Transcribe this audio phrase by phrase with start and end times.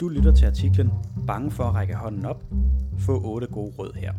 [0.00, 0.90] Du lytter til artiklen
[1.26, 2.44] Bange for at række hånden op.
[2.98, 4.14] Få 8 gode råd her.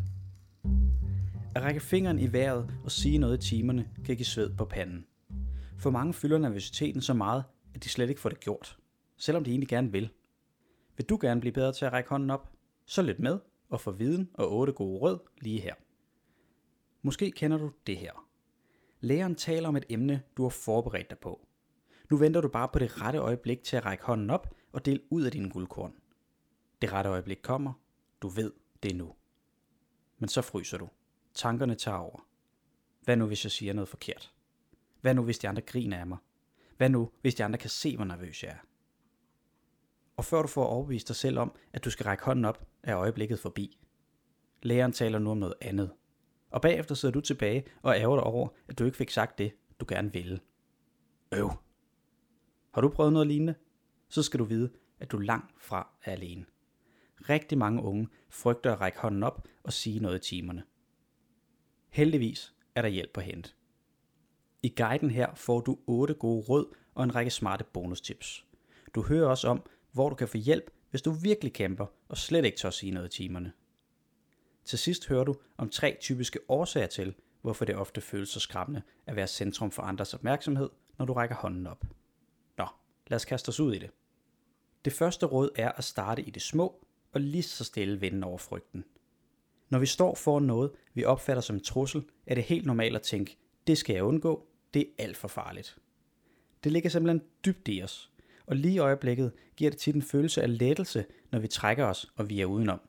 [1.55, 5.05] At række fingeren i vejret og sige noget i timerne kan give sved på panden.
[5.78, 7.44] For mange fylder nervøsiteten så meget,
[7.76, 8.78] at de slet ikke får det gjort,
[9.17, 10.10] selvom de egentlig gerne vil.
[10.97, 12.51] Vil du gerne blive bedre til at række hånden op?
[12.85, 15.74] Så lyt med og få viden og 8 gode råd lige her.
[17.02, 18.27] Måske kender du det her.
[18.99, 21.48] Læreren taler om et emne, du har forberedt dig på.
[22.13, 24.99] Nu venter du bare på det rette øjeblik til at række hånden op og dele
[25.09, 25.94] ud af dine guldkorn.
[26.81, 27.73] Det rette øjeblik kommer.
[28.21, 28.52] Du ved,
[28.84, 29.16] det er nu.
[30.18, 30.90] Men så fryser du.
[31.34, 32.27] Tankerne tager over.
[33.02, 34.34] Hvad nu, hvis jeg siger noget forkert?
[35.02, 36.18] Hvad nu, hvis de andre griner af mig?
[36.77, 38.66] Hvad nu, hvis de andre kan se, hvor nervøs jeg er?
[40.18, 42.98] Og før du får overbevist dig selv om, at du skal række hånden op, er
[42.98, 43.77] øjeblikket forbi.
[44.63, 45.93] Læreren taler nu om noget andet.
[46.52, 49.54] Og bagefter sidder du tilbage og ærger dig over, at du ikke fik sagt det,
[49.80, 50.40] du gerne ville.
[51.32, 51.62] Øv.
[52.73, 53.55] Har du prøvet noget lignende?
[54.09, 54.70] Så skal du vide,
[55.00, 56.46] at du langt fra er alene.
[57.29, 60.63] Rigtig mange unge frygter at række hånden op og sige noget i timerne.
[61.90, 63.49] Heldigvis er der hjælp på hente.
[64.63, 68.45] I guiden her får du 8 gode råd og en række smarte bonustips.
[68.95, 72.45] Du hører også om, hvor du kan få hjælp, hvis du virkelig kæmper og slet
[72.45, 73.51] ikke tør sige noget i timerne.
[74.66, 78.81] Til sidst hører du om tre typiske årsager til, hvorfor det ofte føles så skræmmende
[79.05, 81.85] at være centrum for andres opmærksomhed, når du rækker hånden op.
[83.07, 83.89] Lad os kaste os ud i det.
[84.85, 88.37] Det første råd er at starte i det små og lige så stille vende over
[88.37, 88.85] frygten.
[89.69, 93.01] Når vi står foran noget, vi opfatter som en trussel, er det helt normalt at
[93.01, 93.37] tænke,
[93.67, 95.77] det skal jeg undgå, det er alt for farligt.
[96.63, 98.11] Det ligger simpelthen dybt i os,
[98.45, 102.11] og lige i øjeblikket giver det tit en følelse af lettelse, når vi trækker os,
[102.15, 102.79] og vi er udenom.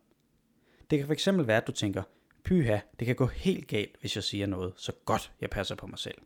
[0.91, 2.03] Det kan fx være, at du tænker,
[2.45, 5.87] pyha, det kan gå helt galt, hvis jeg siger noget, så godt jeg passer på
[5.87, 6.19] mig selv.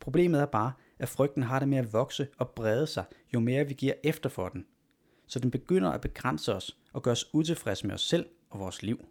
[0.00, 3.68] Problemet er bare, at frygten har det med at vokse og brede sig, jo mere
[3.68, 4.66] vi giver efter for den.
[5.26, 8.82] Så den begynder at begrænse os og gøre os utilfredse med os selv og vores
[8.82, 9.06] liv.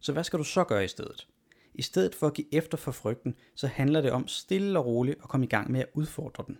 [0.00, 1.28] Så hvad skal du så gøre i stedet?
[1.74, 5.18] I stedet for at give efter for frygten, så handler det om stille og roligt
[5.22, 6.58] at komme i gang med at udfordre den.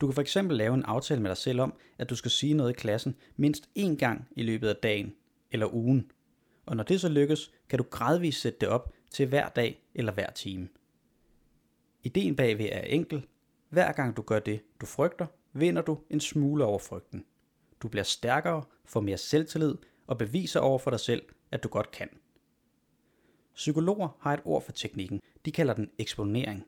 [0.00, 2.70] Du kan fx lave en aftale med dig selv om, at du skal sige noget
[2.70, 5.14] i klassen mindst én gang i løbet af dagen
[5.50, 6.10] eller ugen.
[6.66, 10.12] Og når det så lykkes, kan du gradvist sætte det op til hver dag eller
[10.12, 10.68] hver time.
[12.08, 13.26] Ideen bagved er enkel.
[13.68, 17.24] Hver gang du gør det, du frygter, vinder du en smule over frygten.
[17.82, 19.74] Du bliver stærkere, får mere selvtillid
[20.06, 22.08] og beviser over for dig selv, at du godt kan.
[23.54, 25.20] Psykologer har et ord for teknikken.
[25.44, 26.66] De kalder den eksponering.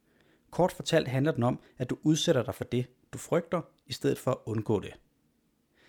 [0.51, 4.19] Kort fortalt handler den om, at du udsætter dig for det, du frygter, i stedet
[4.19, 4.93] for at undgå det.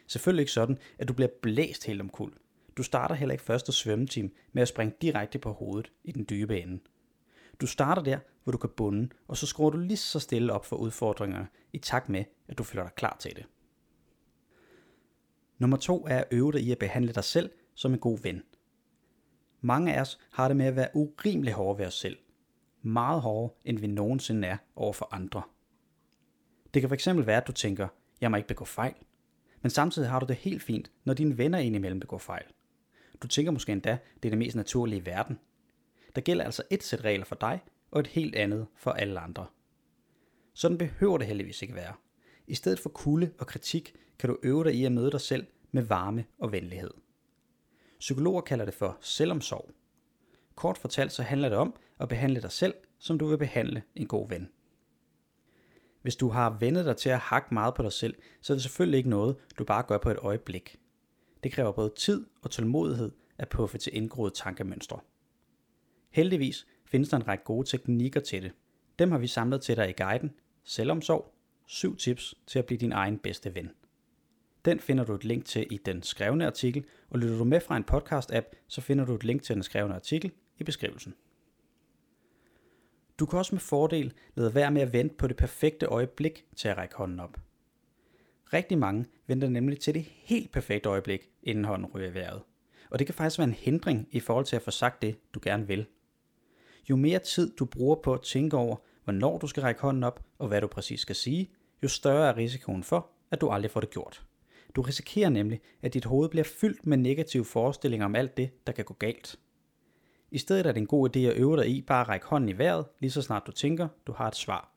[0.07, 2.34] Selvfølgelig ikke sådan, at du bliver blæst helt omkuld.
[2.78, 6.61] Du starter heller ikke første svømmetime med at springe direkte på hovedet i den dybe
[6.61, 6.79] ende.
[7.61, 10.66] Du starter der, hvor du kan bunde, og så skruer du lige så stille op
[10.66, 13.45] for udfordringerne, i takt med, at du føler dig klar til det.
[15.57, 18.44] Nummer to er at øve dig i at behandle dig selv som en god ven.
[19.61, 22.17] Mange af os har det med at være urimelig hårde ved os selv.
[22.81, 25.41] Meget hårdere, end vi nogensinde er over for andre.
[26.73, 27.88] Det kan fx være, at du tænker,
[28.22, 28.93] jeg må ikke begå fejl.
[29.61, 32.45] Men samtidig har du det helt fint, når dine venner indimellem begår fejl.
[33.22, 35.39] Du tænker måske endda, det er det mest naturlige i verden.
[36.16, 37.59] Der gælder altså et sæt regler for dig,
[37.91, 39.45] og et helt andet for alle andre.
[40.53, 41.94] Sådan behøver det heldigvis ikke være.
[42.47, 45.47] I stedet for kulde og kritik, kan du øve dig i at møde dig selv
[45.72, 46.91] med varme og venlighed.
[47.99, 49.72] Psykologer kalder det for selvomsorg.
[50.55, 54.07] Kort fortalt så handler det om at behandle dig selv, som du vil behandle en
[54.07, 54.49] god ven.
[56.01, 58.63] Hvis du har vendet dig til at hakke meget på dig selv, så er det
[58.63, 60.79] selvfølgelig ikke noget, du bare gør på et øjeblik.
[61.43, 64.99] Det kræver både tid og tålmodighed at puffe til indgroede tankemønstre.
[66.11, 68.51] Heldigvis findes der en række gode teknikker til det.
[68.99, 70.31] Dem har vi samlet til dig i guiden
[70.63, 71.33] Selvomsorg,
[71.66, 73.69] 7 tips til at blive din egen bedste ven.
[74.66, 77.77] Den finder du et link til i den skrevne artikel, og lytter du med fra
[77.77, 81.16] en podcast-app, så finder du et link til den skrevne artikel i beskrivelsen.
[83.19, 86.67] Du kan også med fordel lade være med at vente på det perfekte øjeblik til
[86.67, 87.37] at række hånden op.
[88.53, 92.41] Rigtig mange venter nemlig til det helt perfekte øjeblik, inden hånden ryger i vejret.
[92.90, 95.40] Og det kan faktisk være en hindring i forhold til at få sagt det, du
[95.43, 95.85] gerne vil.
[96.89, 100.23] Jo mere tid du bruger på at tænke over, hvornår du skal række hånden op,
[100.39, 101.49] og hvad du præcis skal sige,
[101.83, 104.23] jo større er risikoen for, at du aldrig får det gjort.
[104.75, 108.73] Du risikerer nemlig, at dit hoved bliver fyldt med negative forestillinger om alt det, der
[108.73, 109.39] kan gå galt.
[110.31, 112.49] I stedet er det en god idé at øve dig i bare at række hånden
[112.49, 114.72] i vejret, lige så snart du tænker, du har et svar.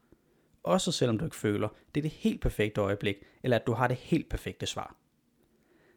[0.62, 3.88] Også selvom du ikke føler, det er det helt perfekte øjeblik, eller at du har
[3.88, 4.96] det helt perfekte svar.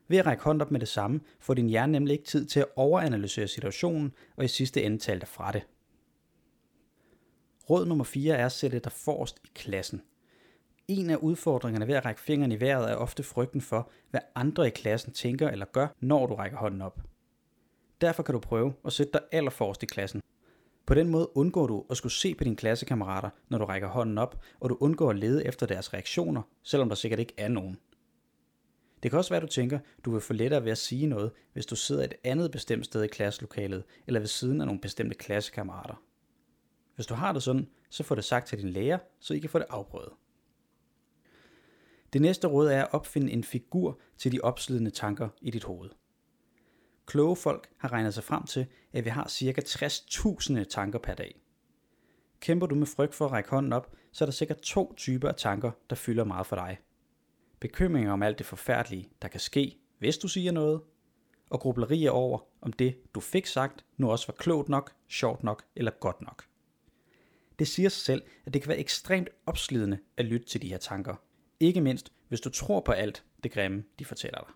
[0.08, 2.60] Ved at række hånden op med det samme, får din hjerne nemlig ikke tid til
[2.60, 5.64] at overanalysere situationen og i sidste ende tale dig fra det.
[7.70, 10.02] Råd nummer 4 er at sætte dig forrest i klassen.
[10.88, 14.68] En af udfordringerne ved at række fingrene i vejret er ofte frygten for, hvad andre
[14.68, 17.00] i klassen tænker eller gør, når du rækker hånden op.
[18.02, 20.22] Derfor kan du prøve at sætte dig allerforrest i klassen.
[20.86, 24.18] På den måde undgår du at skulle se på dine klassekammerater, når du rækker hånden
[24.18, 27.78] op, og du undgår at lede efter deres reaktioner, selvom der sikkert ikke er nogen.
[29.04, 31.32] Det kan også være, at du tænker, du vil få lettere ved at sige noget,
[31.54, 35.16] hvis du sidder et andet bestemt sted i klasselokalet, eller ved siden af nogle bestemte
[35.16, 36.02] klassekammerater.
[36.98, 39.50] Hvis du har det sådan, så få det sagt til din lærer, så I kan
[39.50, 40.14] få det afprøvet.
[42.14, 45.90] Det næste råd er at opfinde en figur til de opslidende tanker i dit hoved.
[47.06, 49.62] Kloge folk har regnet sig frem til, at vi har ca.
[49.62, 51.42] 60.000 tanker per dag.
[52.40, 55.28] Kæmper du med frygt for at række hånden op, så er der sikkert to typer
[55.28, 56.78] af tanker, der fylder meget for dig.
[57.60, 60.82] Bekymringer om alt det forfærdelige, der kan ske, hvis du siger noget,
[61.50, 65.64] og grublerier over, om det, du fik sagt, nu også var klogt nok, sjovt nok
[65.76, 66.48] eller godt nok.
[67.60, 70.78] Det siger sig selv, at det kan være ekstremt opslidende at lytte til de her
[70.78, 71.16] tanker.
[71.60, 74.54] Ikke mindst, hvis du tror på alt det grimme, de fortæller dig.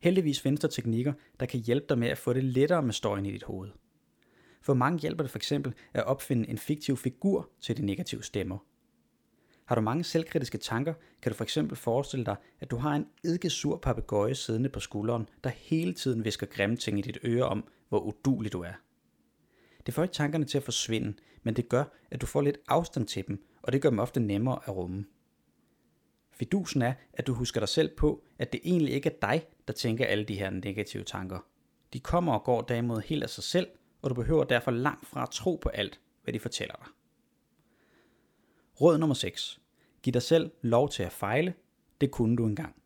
[0.00, 3.26] Heldigvis findes der teknikker, der kan hjælpe dig med at få det lettere med støjen
[3.26, 3.70] i dit hoved.
[4.62, 8.58] For mange hjælper det for eksempel at opfinde en fiktiv figur til de negative stemmer.
[9.64, 13.06] Har du mange selvkritiske tanker, kan du for eksempel forestille dig, at du har en
[13.24, 17.68] eddikesur papegøje siddende på skulderen, der hele tiden visker grimme ting i dit øre om,
[17.88, 18.72] hvor udulig du er.
[19.86, 23.06] Det får ikke tankerne til at forsvinde, men det gør, at du får lidt afstand
[23.06, 25.04] til dem, og det gør dem ofte nemmere at rumme.
[26.32, 29.72] Fidusen er, at du husker dig selv på, at det egentlig ikke er dig, der
[29.74, 31.38] tænker alle de her negative tanker.
[31.92, 33.66] De kommer og går derimod helt af sig selv,
[34.02, 36.86] og du behøver derfor langt fra at tro på alt, hvad de fortæller dig.
[38.80, 39.60] Råd nummer 6.
[40.02, 41.54] Giv dig selv lov til at fejle.
[42.00, 42.82] Det kunne du engang.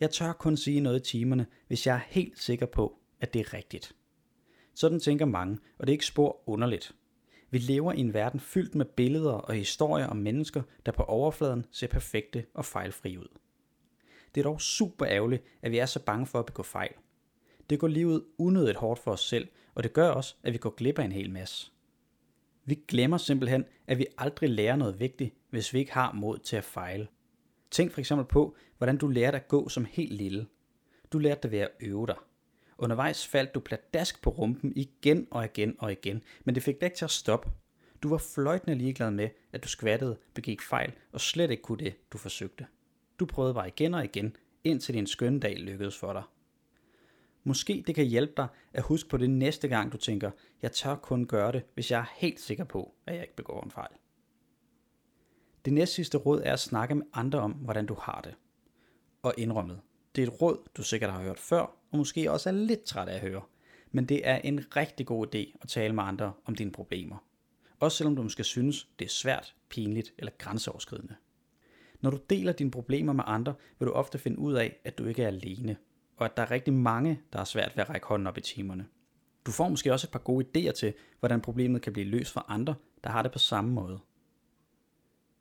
[0.00, 3.40] Jeg tør kun sige noget i timerne, hvis jeg er helt sikker på, at det
[3.40, 3.94] er rigtigt.
[4.74, 6.94] Sådan tænker mange, og det er ikke spor underligt.
[7.50, 11.66] Vi lever i en verden fyldt med billeder og historier om mennesker, der på overfladen
[11.70, 13.28] ser perfekte og fejlfri ud.
[14.34, 16.92] Det er dog super ærgerligt, at vi er så bange for at begå fejl.
[17.70, 20.70] Det går livet unødigt hårdt for os selv, og det gør også, at vi går
[20.70, 21.70] glip af en hel masse.
[22.64, 26.56] Vi glemmer simpelthen, at vi aldrig lærer noget vigtigt, hvis vi ikke har mod til
[26.56, 27.08] at fejle.
[27.70, 30.46] Tænk for eksempel på, hvordan du lærte at gå som helt lille.
[31.12, 32.16] Du lærte det ved at øve dig.
[32.78, 36.86] Undervejs faldt du pladask på rumpen igen og igen og igen, men det fik dig
[36.86, 37.50] ikke til at stoppe.
[38.02, 41.94] Du var fløjtende ligeglad med, at du skvattede, begik fejl og slet ikke kunne det,
[42.12, 42.66] du forsøgte.
[43.20, 46.22] Du prøvede bare igen og igen, indtil din skønne dag lykkedes for dig.
[47.44, 50.30] Måske det kan hjælpe dig at huske på det næste gang, du tænker,
[50.62, 53.62] jeg tør kun gøre det, hvis jeg er helt sikker på, at jeg ikke begår
[53.62, 53.90] en fejl.
[55.64, 58.34] Det næste sidste råd er at snakke med andre om, hvordan du har det.
[59.22, 59.80] Og indrømmet,
[60.16, 63.08] det er et råd, du sikkert har hørt før, og måske også er lidt træt
[63.08, 63.42] af at høre.
[63.92, 67.16] Men det er en rigtig god idé at tale med andre om dine problemer.
[67.80, 71.14] Også selvom du måske synes, det er svært, pinligt eller grænseoverskridende.
[72.00, 75.04] Når du deler dine problemer med andre, vil du ofte finde ud af, at du
[75.04, 75.76] ikke er alene,
[76.16, 78.40] og at der er rigtig mange, der har svært ved at række hånden op i
[78.40, 78.86] timerne.
[79.46, 82.44] Du får måske også et par gode idéer til, hvordan problemet kan blive løst for
[82.48, 82.74] andre,
[83.04, 83.98] der har det på samme måde.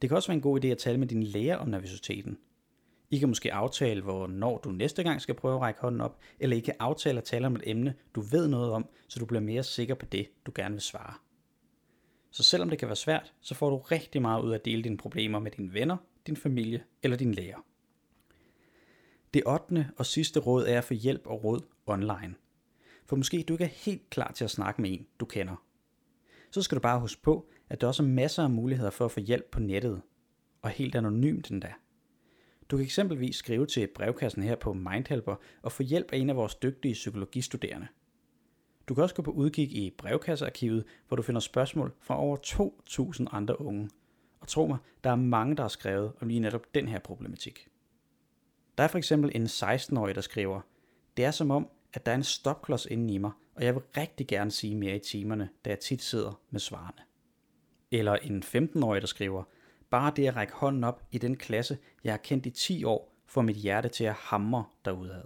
[0.02, 2.38] Det kan også være en god idé at tale med din lærer om nervøsiteten,
[3.14, 6.58] i kan måske aftale, hvornår du næste gang skal prøve at række hånden op, eller
[6.58, 9.42] I kan aftale at tale om et emne, du ved noget om, så du bliver
[9.42, 11.14] mere sikker på det, du gerne vil svare.
[12.32, 14.84] Så selvom det kan være svært, så får du rigtig meget ud af at dele
[14.84, 17.66] dine problemer med dine venner, din familie eller din læger.
[19.34, 19.90] Det 8.
[19.98, 22.36] og sidste råd er at få hjælp og råd online.
[23.06, 25.64] For måske du ikke er helt klar til at snakke med en, du kender.
[26.52, 29.12] Så skal du bare huske på, at der også er masser af muligheder for at
[29.12, 30.02] få hjælp på nettet,
[30.62, 31.74] og helt anonymt endda.
[32.70, 36.36] Du kan eksempelvis skrive til brevkassen her på Mindhelper og få hjælp af en af
[36.36, 37.88] vores dygtige psykologistuderende.
[38.88, 42.38] Du kan også gå på udkig i brevkassearkivet, hvor du finder spørgsmål fra over
[43.18, 43.90] 2.000 andre unge.
[44.40, 47.68] Og tro mig, der er mange, der har skrevet om lige netop den her problematik.
[48.78, 50.62] Der er for eksempel en 16-årig, der skriver,
[51.18, 53.84] Det er som om, at der er en stopklods inde i mig, og jeg vil
[53.98, 57.02] rigtig gerne sige mere i timerne, da jeg tit sidder med svarene.
[57.92, 59.44] Eller en 15-årig, der skriver,
[59.94, 63.16] Bare det at række hånden op i den klasse, jeg har kendt i 10 år,
[63.26, 65.24] får mit hjerte til at hamre derudad.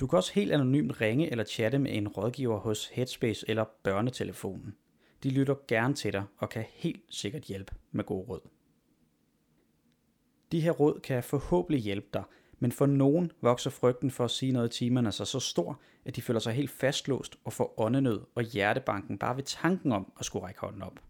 [0.00, 4.74] Du kan også helt anonymt ringe eller chatte med en rådgiver hos Headspace eller børnetelefonen.
[5.22, 8.48] De lytter gerne til dig og kan helt sikkert hjælpe med gode råd.
[10.52, 12.22] De her råd kan forhåbentlig hjælpe dig,
[12.58, 16.16] men for nogen vokser frygten for at sige noget i timerne sig så stor, at
[16.16, 20.24] de føler sig helt fastlåst og får åndenød og hjertebanken bare ved tanken om at
[20.24, 21.00] skulle række hånden op.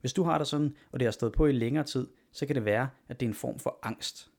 [0.00, 2.54] Hvis du har det sådan, og det har stået på i længere tid, så kan
[2.54, 4.30] det være, at det er en form for angst.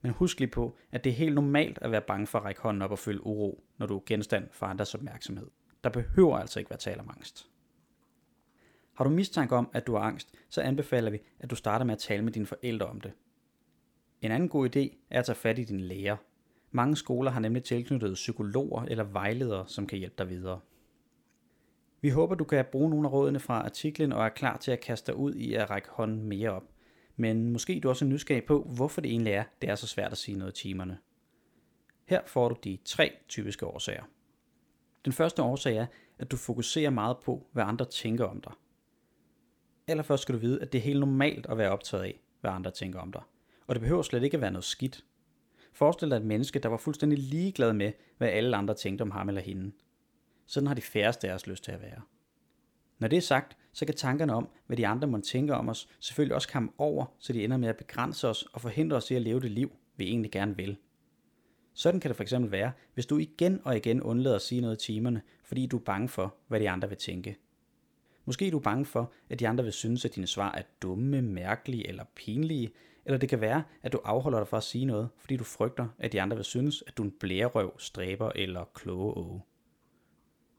[0.00, 2.60] Men husk lige på, at det er helt normalt at være bange for at række
[2.60, 5.46] hånden op og føle uro, når du er genstand for andres opmærksomhed.
[5.84, 7.48] Der behøver altså ikke være tale om angst.
[8.94, 11.94] Har du mistanke om, at du har angst, så anbefaler vi, at du starter med
[11.94, 13.12] at tale med dine forældre om det.
[14.22, 16.16] En anden god idé er at tage fat i din lærer.
[16.70, 20.60] Mange skoler har nemlig tilknyttet psykologer eller vejledere, som kan hjælpe dig videre.
[22.00, 24.80] Vi håber, du kan bruge nogle af rådene fra artiklen og er klar til at
[24.80, 26.64] kaste dig ud i at række hånden mere op.
[27.16, 30.12] Men måske du også er nysgerrig på, hvorfor det egentlig er, det er så svært
[30.12, 30.98] at sige noget i timerne.
[32.04, 34.02] Her får du de tre typiske årsager.
[35.04, 35.86] Den første årsag er,
[36.18, 38.52] at du fokuserer meget på, hvad andre tænker om dig.
[39.86, 42.70] Allerførst skal du vide, at det er helt normalt at være optaget af, hvad andre
[42.70, 43.22] tænker om dig.
[43.66, 45.04] Og det behøver slet ikke at være noget skidt.
[45.72, 49.28] Forestil dig et menneske, der var fuldstændig ligeglad med, hvad alle andre tænkte om ham
[49.28, 49.72] eller hende.
[50.48, 52.00] Sådan har de færreste af os lyst til at være.
[52.98, 55.88] Når det er sagt, så kan tankerne om, hvad de andre må tænke om os,
[56.00, 59.14] selvfølgelig også komme over, så de ender med at begrænse os og forhindre os i
[59.14, 60.76] at leve det liv, vi egentlig gerne vil.
[61.74, 64.86] Sådan kan det fx være, hvis du igen og igen undlader at sige noget i
[64.86, 67.36] timerne, fordi du er bange for, hvad de andre vil tænke.
[68.24, 71.22] Måske er du bange for, at de andre vil synes, at dine svar er dumme,
[71.22, 72.70] mærkelige eller pinlige,
[73.04, 75.88] eller det kan være, at du afholder dig fra at sige noget, fordi du frygter,
[75.98, 79.42] at de andre vil synes, at du er en blærerøv, stræber eller kloge åge.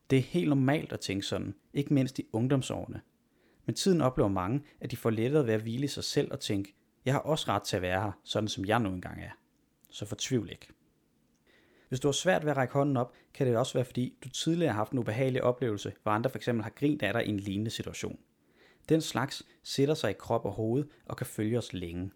[0.09, 3.01] Det er helt normalt at tænke sådan, ikke mindst i ungdomsårene.
[3.65, 6.39] Men tiden oplever mange, at de får lettere ved at hvile i sig selv og
[6.39, 6.75] tænke,
[7.05, 9.31] jeg har også ret til at være her, sådan som jeg nu engang er.
[9.89, 10.67] Så fortvivl ikke.
[11.89, 14.29] Hvis du har svært ved at række hånden op, kan det også være fordi, du
[14.29, 17.39] tidligere har haft en ubehagelig oplevelse, hvor andre fx har grint af dig i en
[17.39, 18.19] lignende situation.
[18.89, 22.11] Den slags sætter sig i krop og hoved og kan følge os længe.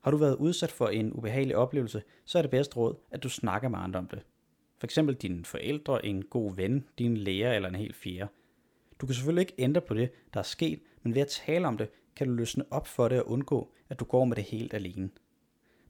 [0.00, 3.28] Har du været udsat for en ubehagelig oplevelse, så er det bedst råd, at du
[3.28, 4.22] snakker med andre om det.
[4.78, 8.28] For eksempel dine forældre, en god ven, din lærer eller en helt fjerde.
[9.00, 11.78] Du kan selvfølgelig ikke ændre på det, der er sket, men ved at tale om
[11.78, 14.74] det, kan du løsne op for det og undgå, at du går med det helt
[14.74, 15.10] alene.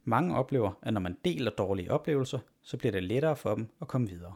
[0.03, 3.87] Mange oplever, at når man deler dårlige oplevelser, så bliver det lettere for dem at
[3.87, 4.33] komme videre.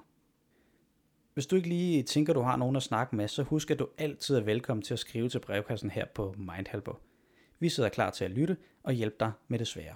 [1.33, 3.87] Hvis du ikke lige tænker, du har nogen at snakke med, så husk, at du
[3.97, 7.01] altid er velkommen til at skrive til brevkassen her på Mindhelper.
[7.59, 9.95] Vi sidder klar til at lytte og hjælpe dig med det svære.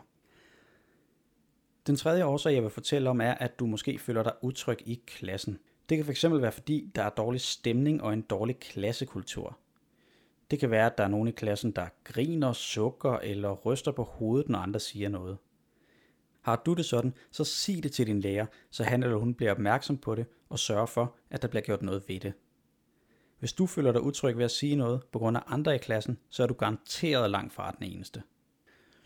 [1.88, 5.02] Den tredje årsag, jeg vil fortælle om, er, at du måske føler dig utryg i
[5.08, 5.60] klassen.
[5.90, 9.58] Det kan fx være, fordi der er dårlig stemning og en dårlig klassekultur.
[10.52, 14.04] Det kan være, at der er nogen i klassen, der griner, sukker eller ryster på
[14.04, 15.38] hovedet, når andre siger noget.
[16.42, 19.52] Har du det sådan, så sig det til din lærer, så han eller hun bliver
[19.52, 22.34] opmærksom på det og sørger for, at der bliver gjort noget ved det.
[23.40, 26.18] Hvis du føler dig utryg ved at sige noget på grund af andre i klassen,
[26.30, 28.24] så er du garanteret langt fra den eneste.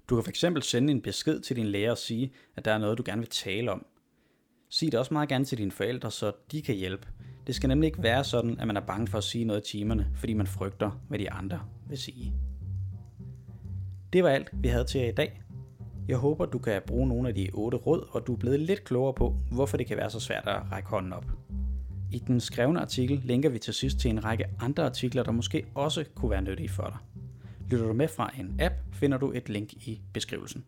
[0.09, 2.97] Du kan fx sende en besked til din lærer og sige, at der er noget,
[2.97, 3.85] du gerne vil tale om.
[4.69, 7.07] Sig det også meget gerne til dine forældre, så de kan hjælpe.
[7.47, 9.71] Det skal nemlig ikke være sådan, at man er bange for at sige noget i
[9.71, 12.33] timerne, fordi man frygter, hvad de andre vil sige.
[14.13, 15.41] Det var alt, vi havde til jer i dag.
[16.07, 18.83] Jeg håber, du kan bruge nogle af de otte råd, og du er blevet lidt
[18.83, 21.25] klogere på, hvorfor det kan være så svært at række hånden op.
[22.11, 25.65] I den skrevne artikel linker vi til sidst til en række andre artikler, der måske
[25.75, 26.97] også kunne være nyttige for dig.
[27.71, 30.63] Lytter du med fra en app, finder du et link i beskrivelsen.